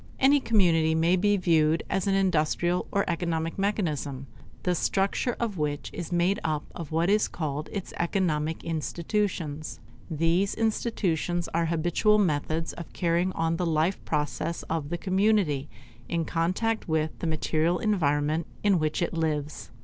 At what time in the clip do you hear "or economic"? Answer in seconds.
2.91-3.59